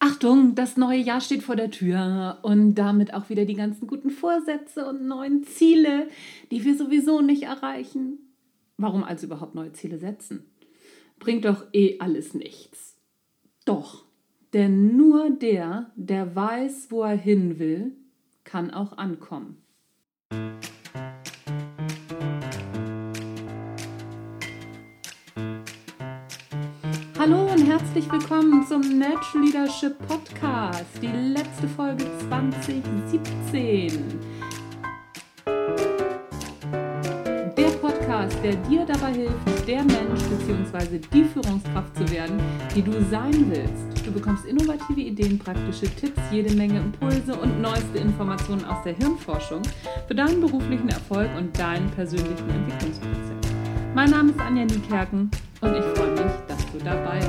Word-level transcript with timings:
Achtung, 0.00 0.54
das 0.54 0.76
neue 0.76 1.00
Jahr 1.00 1.20
steht 1.20 1.42
vor 1.42 1.56
der 1.56 1.72
Tür 1.72 2.38
und 2.42 2.76
damit 2.76 3.14
auch 3.14 3.30
wieder 3.30 3.44
die 3.44 3.54
ganzen 3.54 3.88
guten 3.88 4.10
Vorsätze 4.10 4.86
und 4.86 5.06
neuen 5.06 5.42
Ziele, 5.42 6.08
die 6.52 6.64
wir 6.64 6.76
sowieso 6.76 7.20
nicht 7.20 7.42
erreichen. 7.42 8.18
Warum 8.76 9.02
also 9.02 9.26
überhaupt 9.26 9.56
neue 9.56 9.72
Ziele 9.72 9.98
setzen? 9.98 10.44
Bringt 11.18 11.44
doch 11.44 11.66
eh 11.72 11.98
alles 11.98 12.32
nichts. 12.32 12.96
Doch, 13.64 14.04
denn 14.52 14.96
nur 14.96 15.30
der, 15.30 15.90
der 15.96 16.34
weiß, 16.34 16.92
wo 16.92 17.02
er 17.02 17.16
hin 17.16 17.58
will, 17.58 17.92
kann 18.44 18.70
auch 18.70 18.96
ankommen. 18.98 19.56
Hallo 27.30 27.52
und 27.52 27.66
herzlich 27.66 28.10
willkommen 28.10 28.66
zum 28.66 28.80
Natural 28.80 29.44
Leadership 29.44 29.98
Podcast, 30.06 30.86
die 31.02 31.08
letzte 31.08 31.68
Folge 31.68 32.06
2017. 32.26 34.18
Der 37.54 37.68
Podcast, 37.82 38.34
der 38.42 38.56
dir 38.56 38.86
dabei 38.86 39.12
hilft, 39.12 39.68
der 39.68 39.84
Mensch 39.84 40.22
bzw. 40.22 41.00
die 41.12 41.24
Führungskraft 41.24 41.94
zu 41.98 42.10
werden, 42.10 42.40
die 42.74 42.80
du 42.80 42.92
sein 43.10 43.50
willst. 43.50 44.06
Du 44.06 44.12
bekommst 44.12 44.46
innovative 44.46 45.00
Ideen, 45.02 45.38
praktische 45.38 45.94
Tipps, 45.96 46.22
jede 46.32 46.54
Menge 46.54 46.78
Impulse 46.78 47.34
und 47.34 47.60
neueste 47.60 47.98
Informationen 47.98 48.64
aus 48.64 48.82
der 48.84 48.94
Hirnforschung 48.94 49.60
für 50.06 50.14
deinen 50.14 50.40
beruflichen 50.40 50.88
Erfolg 50.88 51.28
und 51.36 51.58
deinen 51.58 51.90
persönlichen 51.90 52.48
Entwicklungsprozess. 52.48 53.36
Mein 53.94 54.08
Name 54.10 54.30
ist 54.30 54.40
Anja 54.40 54.64
Niekerken 54.64 55.30
und 55.60 55.74
ich 55.74 55.84
freue 55.84 56.07
mich, 56.07 56.07
du 56.78 56.84
dabei. 56.84 57.20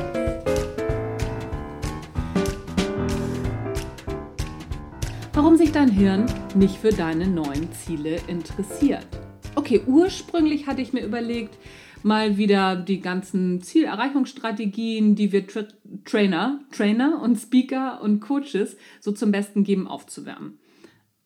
Warum 5.34 5.58
sich 5.58 5.72
dein 5.72 5.90
Hirn 5.90 6.26
nicht 6.56 6.78
für 6.78 6.90
deine 6.90 7.28
neuen 7.28 7.72
Ziele 7.72 8.20
interessiert. 8.28 9.08
Okay, 9.56 9.82
ursprünglich 9.88 10.68
hatte 10.68 10.82
ich 10.82 10.94
mir 10.94 11.06
überlegt, 11.06 11.58
mal 12.04 12.38
wieder 12.38 12.76
die 12.76 13.02
ganzen 13.02 13.62
Zielerreichungsstrategien, 13.62 15.16
die 15.16 15.32
wir 15.32 15.48
Tra 15.48 15.64
Trainer, 16.06 16.62
Trainer 16.72 17.22
und 17.22 17.38
Speaker 17.38 18.02
und 18.02 18.20
Coaches 18.20 18.78
so 19.00 19.12
zum 19.12 19.32
Besten 19.32 19.64
geben, 19.64 19.88
aufzuwärmen. 19.88 20.60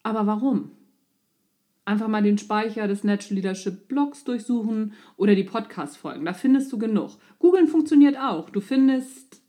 Aber 0.03 0.25
warum? 0.25 0.71
Einfach 1.85 2.07
mal 2.07 2.23
den 2.23 2.37
Speicher 2.37 2.87
des 2.87 3.03
Natural 3.03 3.35
Leadership 3.35 3.87
Blogs 3.89 4.23
durchsuchen 4.23 4.93
oder 5.17 5.35
die 5.35 5.43
Podcast-Folgen. 5.43 6.25
Da 6.25 6.33
findest 6.33 6.71
du 6.71 6.77
genug. 6.77 7.17
Googeln 7.39 7.67
funktioniert 7.67 8.17
auch. 8.17 8.49
Du 8.49 8.61
findest 8.61 9.41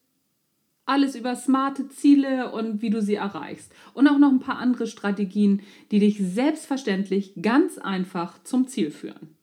alles 0.87 1.15
über 1.15 1.37
smarte 1.37 1.89
Ziele 1.89 2.53
und 2.53 2.83
wie 2.83 2.91
du 2.91 3.01
sie 3.01 3.15
erreichst. 3.15 3.73
Und 3.95 4.09
auch 4.09 4.19
noch 4.19 4.31
ein 4.31 4.41
paar 4.41 4.59
andere 4.59 4.87
Strategien, 4.87 5.63
die 5.91 6.01
dich 6.01 6.19
selbstverständlich 6.19 7.35
ganz 7.41 7.79
einfach 7.79 8.43
zum 8.43 8.67
Ziel 8.67 8.91
führen. 8.91 9.37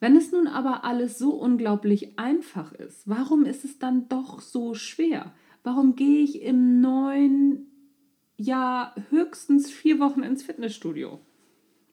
Wenn 0.00 0.16
es 0.16 0.32
nun 0.32 0.46
aber 0.46 0.84
alles 0.84 1.18
so 1.18 1.32
unglaublich 1.32 2.18
einfach 2.18 2.72
ist, 2.72 3.06
warum 3.06 3.44
ist 3.44 3.66
es 3.66 3.78
dann 3.78 4.08
doch 4.08 4.40
so 4.40 4.74
schwer? 4.74 5.34
Warum 5.62 5.94
gehe 5.94 6.22
ich 6.22 6.40
im 6.40 6.80
neuen 6.80 7.66
Jahr 8.38 8.94
höchstens 9.10 9.70
vier 9.70 9.98
Wochen 9.98 10.22
ins 10.22 10.42
Fitnessstudio? 10.42 11.20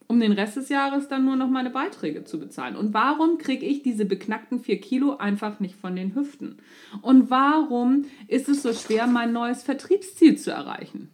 Um 0.07 0.19
den 0.19 0.31
Rest 0.31 0.57
des 0.57 0.69
Jahres 0.69 1.07
dann 1.07 1.25
nur 1.25 1.35
noch 1.35 1.49
meine 1.49 1.69
Beiträge 1.69 2.23
zu 2.23 2.39
bezahlen? 2.39 2.75
Und 2.75 2.93
warum 2.93 3.37
kriege 3.37 3.65
ich 3.65 3.83
diese 3.83 4.05
beknackten 4.05 4.59
vier 4.59 4.79
Kilo 4.79 5.17
einfach 5.17 5.59
nicht 5.59 5.75
von 5.75 5.95
den 5.95 6.15
Hüften? 6.15 6.57
Und 7.01 7.29
warum 7.29 8.05
ist 8.27 8.49
es 8.49 8.63
so 8.63 8.73
schwer, 8.73 9.07
mein 9.07 9.33
neues 9.33 9.63
Vertriebsziel 9.63 10.37
zu 10.37 10.51
erreichen? 10.51 11.09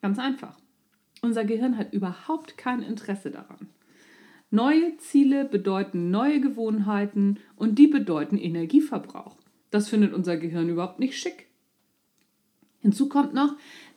Ganz 0.00 0.18
einfach. 0.18 0.58
Unser 1.22 1.44
Gehirn 1.44 1.76
hat 1.76 1.92
überhaupt 1.92 2.56
kein 2.56 2.82
Interesse 2.82 3.30
daran. 3.30 3.68
Neue 4.50 4.96
Ziele 4.98 5.44
bedeuten 5.44 6.10
neue 6.10 6.40
Gewohnheiten 6.40 7.38
und 7.56 7.78
die 7.78 7.88
bedeuten 7.88 8.38
Energieverbrauch. 8.38 9.36
Das 9.70 9.88
findet 9.88 10.14
unser 10.14 10.36
Gehirn 10.36 10.68
überhaupt 10.68 11.00
nicht 11.00 11.18
schick. 11.18 11.48
Hinzu 12.80 13.08
kommt 13.08 13.34
noch, 13.34 13.56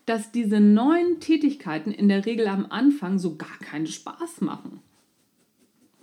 dass 0.09 0.31
diese 0.31 0.59
neuen 0.59 1.19
Tätigkeiten 1.19 1.91
in 1.91 2.09
der 2.09 2.25
Regel 2.25 2.47
am 2.47 2.65
Anfang 2.71 3.19
so 3.19 3.35
gar 3.35 3.59
keinen 3.59 3.85
Spaß 3.85 4.41
machen. 4.41 4.79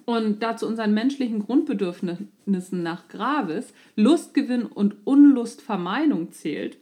Und 0.04 0.44
da 0.44 0.56
zu 0.56 0.68
unseren 0.68 0.94
menschlichen 0.94 1.40
Grundbedürfnissen 1.40 2.84
nach 2.84 3.08
Gravis 3.08 3.74
Lustgewinn 3.96 4.64
und 4.64 4.94
Unlustvermeidung 5.04 6.30
zählt, 6.30 6.78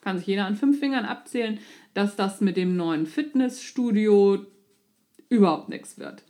kann 0.00 0.16
sich 0.16 0.28
jeder 0.28 0.46
an 0.46 0.56
fünf 0.56 0.78
Fingern 0.78 1.04
abzählen, 1.04 1.58
dass 1.92 2.16
das 2.16 2.40
mit 2.40 2.56
dem 2.56 2.74
neuen 2.74 3.04
Fitnessstudio 3.04 4.46
überhaupt 5.28 5.68
nichts 5.68 5.98
wird. 5.98 6.24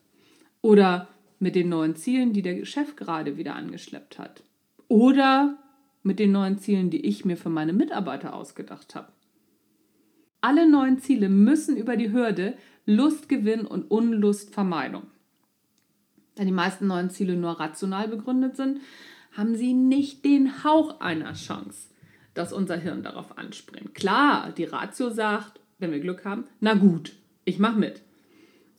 Oder 0.61 1.07
mit 1.39 1.55
den 1.55 1.69
neuen 1.69 1.95
Zielen, 1.95 2.33
die 2.33 2.43
der 2.43 2.65
Chef 2.65 2.97
gerade 2.97 3.37
wieder 3.37 3.55
angeschleppt 3.55 4.19
hat. 4.19 4.43
Oder 4.89 5.57
mit 6.03 6.19
den 6.19 6.33
neuen 6.33 6.59
Zielen, 6.59 6.91
die 6.91 7.07
ich 7.07 7.25
mir 7.25 7.37
für 7.37 7.49
meine 7.49 7.73
Mitarbeiter 7.73 8.35
ausgedacht 8.35 8.97
habe. 8.97 9.13
Alle 10.43 10.69
neuen 10.69 10.99
Ziele 10.99 11.29
müssen 11.29 11.77
über 11.77 11.97
die 11.97 12.13
Hürde 12.13 12.55
Lustgewinn 12.85 13.65
und 13.65 13.91
Unlustvermeidung. 13.91 15.05
Da 16.35 16.45
die 16.45 16.51
meisten 16.51 16.89
neuen 16.89 17.11
Ziele 17.11 17.37
nur 17.37 17.61
rational 17.61 18.09
begründet 18.09 18.57
sind, 18.57 18.81
haben 19.33 19.55
sie 19.55 19.73
nicht 19.73 20.25
den 20.25 20.65
Hauch 20.65 21.01
einer 21.01 21.33
Chance, 21.35 21.89
dass 22.35 22.53
unser 22.53 22.77
Hirn 22.77 23.05
darauf 23.05 23.39
anspringt. 23.39 23.95
Klar, 23.95 24.53
die 24.53 24.65
Ratio 24.65 25.11
sagt, 25.11 25.61
wenn 25.79 25.93
wir 25.93 26.01
Glück 26.01 26.25
haben, 26.25 26.45
na 26.61 26.75
gut, 26.75 27.13
ich 27.45 27.61
mache 27.61 27.79
mit. 27.79 28.03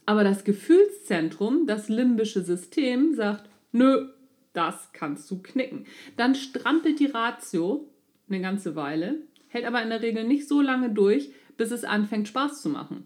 Aber 0.05 0.25
das 0.25 0.43
Gefühlszentrum, 0.43 1.65
das 1.65 1.87
limbische 1.87 2.43
System, 2.43 3.13
sagt, 3.13 3.49
nö, 3.71 4.09
das 4.51 4.89
kannst 4.91 5.31
du 5.31 5.41
knicken. 5.41 5.85
Dann 6.17 6.35
strampelt 6.35 6.99
die 6.99 7.05
Ratio 7.05 7.87
eine 8.27 8.41
ganze 8.41 8.75
Weile, 8.75 9.21
hält 9.47 9.65
aber 9.65 9.81
in 9.81 9.89
der 9.89 10.01
Regel 10.01 10.25
nicht 10.25 10.47
so 10.47 10.59
lange 10.59 10.89
durch, 10.89 11.31
bis 11.57 11.71
es 11.71 11.83
anfängt 11.83 12.27
Spaß 12.27 12.61
zu 12.61 12.69
machen. 12.69 13.05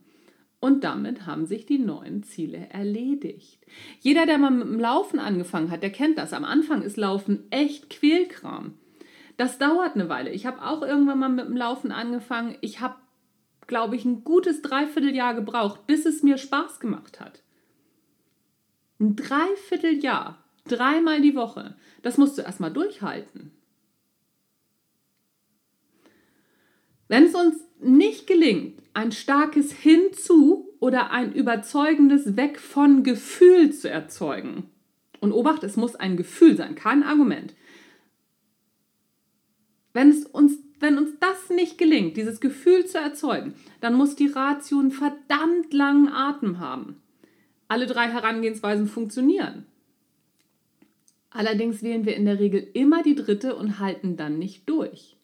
Und 0.60 0.84
damit 0.84 1.26
haben 1.26 1.46
sich 1.46 1.66
die 1.66 1.78
neuen 1.78 2.24
Ziele 2.24 2.68
erledigt. 2.72 3.66
Jeder, 4.00 4.26
der 4.26 4.40
mal 4.40 4.50
mit 4.50 4.68
dem 4.68 4.80
Laufen 4.80 5.20
angefangen 5.20 5.70
hat, 5.70 5.84
der 5.84 5.92
kennt 5.92 6.18
das. 6.18 6.34
Am 6.34 6.44
Anfang 6.44 6.82
ist 6.82 6.98
Laufen 6.98 7.44
echt 7.52 7.90
Quälkram. 7.90 8.74
Das 9.38 9.60
dauert 9.60 9.94
eine 9.94 10.10
Weile. 10.10 10.32
Ich 10.32 10.48
habe 10.48 10.64
auch 10.64 10.82
irgendwann 10.82 11.20
mal 11.20 11.30
mit 11.30 11.48
dem 11.48 11.56
Laufen 11.56 11.92
angefangen. 11.92 12.58
Ich 12.62 12.82
habe, 12.82 12.96
glaube 13.68 13.96
ich, 13.96 14.04
ein 14.04 14.24
gutes 14.24 14.64
Dreivierteljahr 14.64 15.36
gebraucht, 15.36 15.86
bis 15.86 16.08
es 16.08 16.24
mir 16.24 16.40
Spaß 16.40 16.80
gemacht 16.80 17.20
hat. 17.20 17.44
Ein 19.00 19.16
Dreivierteljahr, 19.16 20.44
dreimal 20.68 21.22
die 21.22 21.36
Woche. 21.36 21.76
Das 22.02 22.18
musst 22.18 22.36
du 22.40 22.42
erstmal 22.42 22.74
durchhalten. 22.74 23.52
Wenn 27.08 27.24
es 27.24 27.36
uns 27.36 27.56
nicht 27.80 28.28
gelingt, 28.28 28.82
ein 28.94 29.12
starkes 29.12 29.72
Hinzu 29.72 30.70
oder 30.80 31.12
ein 31.12 31.34
überzeugendes 31.34 32.36
Weg 32.36 32.60
von 32.60 33.04
Gefühl 33.04 33.72
zu 33.72 33.90
erzeugen, 33.90 34.70
und 35.20 35.32
obacht, 35.32 35.64
es 35.64 35.78
muss 35.78 35.96
ein 35.96 36.18
Gefühl 36.18 36.56
sein, 36.56 36.76
kein 36.76 37.04
Argument. 37.04 37.54
Wenn, 39.94 40.10
es 40.10 40.26
uns, 40.26 40.54
wenn 40.80 40.98
uns 40.98 41.12
das 41.20 41.50
nicht 41.50 41.78
gelingt, 41.78 42.18
dieses 42.18 42.40
Gefühl 42.40 42.86
zu 42.86 43.00
erzeugen, 43.00 43.56
dann 43.82 43.96
muss 43.96 44.16
die 44.16 44.28
Ratio 44.28 44.80
einen 44.80 44.92
verdammt 44.92 45.74
langen 45.74 46.10
Atem 46.10 46.60
haben. 46.60 47.02
Alle 47.68 47.88
drei 47.88 48.08
Herangehensweisen 48.08 48.88
funktionieren. 48.88 49.66
Allerdings 51.30 51.84
wählen 51.84 52.06
wir 52.06 52.16
in 52.16 52.26
der 52.26 52.40
Regel 52.40 52.68
immer 52.74 53.04
die 53.04 53.16
dritte 53.16 53.56
und 53.56 53.80
halten 53.80 54.18
dann 54.18 54.40
nicht 54.40 54.70
durch. 54.70 55.18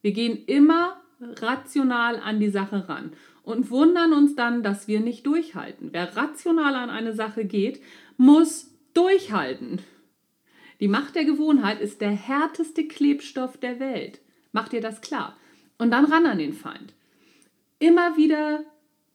Wir 0.00 0.12
gehen 0.12 0.44
immer 0.46 1.00
rational 1.20 2.16
an 2.20 2.40
die 2.40 2.50
Sache 2.50 2.88
ran 2.88 3.12
und 3.42 3.70
wundern 3.70 4.12
uns 4.12 4.36
dann, 4.36 4.62
dass 4.62 4.88
wir 4.88 5.00
nicht 5.00 5.26
durchhalten. 5.26 5.88
Wer 5.92 6.16
rational 6.16 6.74
an 6.74 6.90
eine 6.90 7.12
Sache 7.12 7.44
geht, 7.44 7.80
muss 8.16 8.70
durchhalten. 8.94 9.80
Die 10.80 10.88
Macht 10.88 11.16
der 11.16 11.24
Gewohnheit 11.24 11.80
ist 11.80 12.00
der 12.00 12.10
härteste 12.10 12.86
Klebstoff 12.86 13.56
der 13.56 13.80
Welt. 13.80 14.20
Macht 14.52 14.72
dir 14.72 14.80
das 14.80 15.00
klar? 15.00 15.36
Und 15.76 15.90
dann 15.90 16.04
ran 16.04 16.26
an 16.26 16.38
den 16.38 16.52
Feind. 16.52 16.94
Immer 17.78 18.16
wieder, 18.16 18.64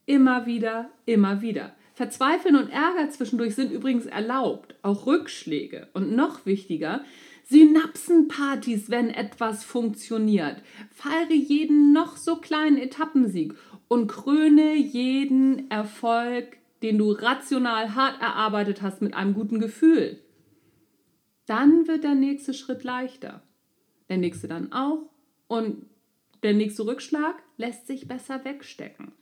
immer 0.05 0.45
wieder, 0.45 0.89
immer 1.05 1.41
wieder. 1.41 1.75
Verzweifeln 1.93 2.55
und 2.55 2.69
Ärger 2.69 3.09
zwischendurch 3.11 3.55
sind 3.55 3.71
übrigens 3.71 4.05
erlaubt, 4.05 4.75
auch 4.81 5.05
Rückschläge. 5.05 5.89
Und 5.93 6.15
noch 6.15 6.45
wichtiger, 6.45 7.03
Synapsenpartys, 7.43 8.89
wenn 8.89 9.09
etwas 9.09 9.63
funktioniert. 9.63 10.61
Feiere 10.89 11.33
jeden 11.33 11.93
noch 11.93 12.17
so 12.17 12.37
kleinen 12.37 12.77
Etappensieg 12.77 13.53
und 13.87 14.07
kröne 14.07 14.75
jeden 14.75 15.69
Erfolg, 15.69 16.57
den 16.81 16.97
du 16.97 17.11
rational 17.11 17.95
hart 17.95 18.21
erarbeitet 18.21 18.81
hast, 18.81 19.01
mit 19.01 19.13
einem 19.13 19.33
guten 19.33 19.59
Gefühl. 19.59 20.19
Dann 21.45 21.87
wird 21.87 22.03
der 22.03 22.15
nächste 22.15 22.53
Schritt 22.53 22.83
leichter. 22.83 23.43
Der 24.09 24.17
nächste 24.17 24.47
dann 24.47 24.71
auch 24.71 25.09
und 25.47 25.85
Der 26.43 26.53
nächste 26.53 26.85
Rückschlag 26.85 27.41
lässt 27.55 27.87
sich 27.87 28.05
besser 28.05 28.43
wegstecken. 28.43 29.13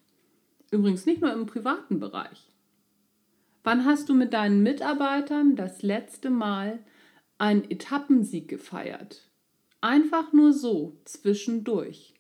Übrigens 0.72 1.06
nicht 1.06 1.22
nur 1.22 1.32
im 1.32 1.46
privaten 1.46 2.00
Bereich. 2.00 2.52
Wann 3.64 3.86
hast 3.86 4.10
du 4.10 4.16
mit 4.16 4.34
deinen 4.34 4.64
Mitarbeitern 4.64 5.56
das 5.56 5.84
letzte 5.84 6.32
Mal 6.32 6.80
einen 7.42 7.70
Etappensieg 7.72 8.48
gefeiert? 8.48 9.24
Einfach 9.82 10.32
nur 10.32 10.54
so 10.54 10.96
zwischendurch. 11.06 12.14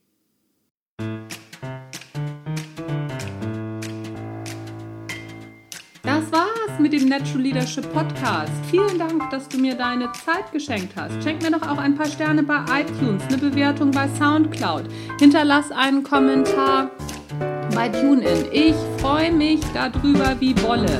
Das 6.01 6.31
war's 6.31 6.79
mit 6.79 6.93
dem 6.93 7.07
Natural 7.07 7.39
Leadership 7.39 7.93
Podcast. 7.93 8.51
Vielen 8.71 8.97
Dank, 8.97 9.29
dass 9.29 9.47
du 9.47 9.59
mir 9.59 9.75
deine 9.75 10.11
Zeit 10.13 10.51
geschenkt 10.51 10.95
hast. 10.95 11.21
Schenk 11.23 11.43
mir 11.43 11.51
doch 11.51 11.67
auch 11.67 11.77
ein 11.77 11.93
paar 11.93 12.07
Sterne 12.07 12.41
bei 12.41 12.65
iTunes, 12.81 13.21
eine 13.27 13.37
Bewertung 13.37 13.91
bei 13.91 14.09
SoundCloud. 14.17 14.85
Hinterlass 15.19 15.71
einen 15.71 16.01
Kommentar 16.01 16.89
bei 17.75 17.89
TuneIn. 17.89 18.47
Ich 18.51 18.75
freue 18.97 19.31
mich 19.31 19.61
darüber 19.75 20.35
wie 20.39 20.59
Wolle. 20.63 20.99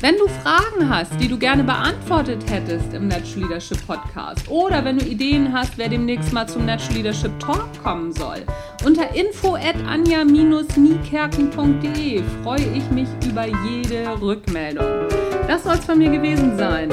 Wenn 0.00 0.16
du 0.16 0.28
Fragen 0.28 0.88
hast, 0.88 1.10
die 1.20 1.26
du 1.26 1.36
gerne 1.36 1.64
beantwortet 1.64 2.48
hättest 2.48 2.94
im 2.94 3.08
Natural 3.08 3.48
Leadership 3.48 3.84
Podcast 3.84 4.48
oder 4.48 4.84
wenn 4.84 4.96
du 4.96 5.04
Ideen 5.04 5.52
hast, 5.52 5.76
wer 5.76 5.88
demnächst 5.88 6.32
mal 6.32 6.46
zum 6.46 6.66
Natural 6.66 6.94
Leadership 6.94 7.36
Talk 7.40 7.66
kommen 7.82 8.12
soll, 8.12 8.44
unter 8.84 9.12
info 9.12 9.56
at 9.56 9.74
anja-niekerken.de 9.88 12.22
freue 12.44 12.66
ich 12.76 12.88
mich 12.92 13.08
über 13.28 13.46
jede 13.68 14.20
Rückmeldung. 14.20 15.08
Das 15.48 15.64
soll 15.64 15.74
es 15.74 15.84
von 15.84 15.98
mir 15.98 16.10
gewesen 16.10 16.56
sein. 16.56 16.90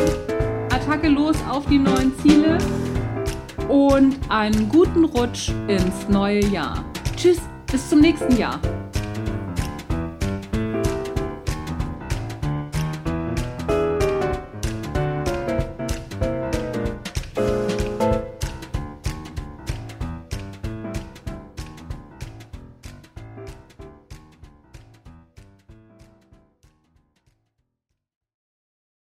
Attacke 0.73 1.09
los 1.09 1.37
auf 1.47 1.67
die 1.67 1.77
neuen 1.77 2.11
Ziele 2.17 2.57
und 3.69 4.15
einen 4.29 4.67
guten 4.67 5.05
Rutsch 5.05 5.51
ins 5.67 6.09
neue 6.09 6.43
Jahr. 6.45 6.83
Tschüss, 7.15 7.39
bis 7.71 7.87
zum 7.87 8.01
nächsten 8.01 8.35
Jahr. 8.35 8.59